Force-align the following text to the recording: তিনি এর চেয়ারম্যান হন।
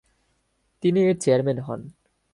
তিনি 0.83 0.99
এর 1.07 1.15
চেয়ারম্যান 1.19 1.59
হন। 1.59 1.81